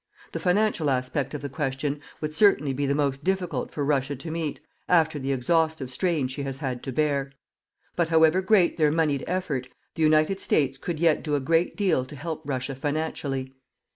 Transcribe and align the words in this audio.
The 0.31 0.39
financial 0.39 0.89
aspect 0.89 1.35
of 1.35 1.43
the 1.43 1.47
question 1.49 2.01
would 2.21 2.33
certainly 2.33 2.73
be 2.73 2.87
the 2.87 2.95
most 2.95 3.23
difficult 3.23 3.69
for 3.69 3.85
Russia 3.85 4.15
to 4.15 4.31
meet, 4.31 4.59
after 4.89 5.19
the 5.19 5.31
exhaustive 5.31 5.91
strain 5.91 6.27
she 6.27 6.41
has 6.41 6.57
had 6.57 6.81
to 6.81 6.91
bear. 6.91 7.33
But 7.95 8.09
however 8.09 8.41
great 8.41 8.77
their 8.77 8.89
moneyed 8.89 9.23
effort, 9.27 9.67
the 9.93 10.01
United 10.01 10.39
States 10.39 10.79
could 10.79 10.99
yet 10.99 11.21
do 11.21 11.35
a 11.35 11.39
great 11.39 11.77
deal 11.77 12.03
to 12.05 12.15
help 12.15 12.41
Russia 12.45 12.73
financially. 12.73 13.53